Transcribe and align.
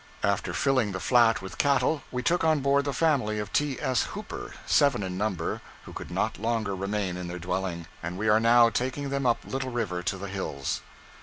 After 0.23 0.51
filling 0.51 0.93
the 0.93 0.99
flat 0.99 1.43
with 1.43 1.59
cattle 1.59 2.01
we 2.11 2.23
took 2.23 2.43
on 2.43 2.61
board 2.61 2.85
the 2.85 2.91
family 2.91 3.37
of 3.37 3.53
T. 3.53 3.79
S. 3.79 4.05
Hooper, 4.17 4.53
seven 4.65 5.03
in 5.03 5.15
number, 5.15 5.61
who 5.85 5.93
could 5.93 6.09
not 6.09 6.39
longer 6.39 6.75
remain 6.75 7.17
in 7.17 7.27
their 7.27 7.37
dwelling, 7.37 7.85
and 8.01 8.17
we 8.17 8.27
are 8.27 8.39
now 8.39 8.71
taking 8.71 9.09
them 9.09 9.27
up 9.27 9.37
Little 9.45 9.69
River 9.69 10.01
to 10.01 10.17
the 10.17 10.27
hills. 10.27 10.81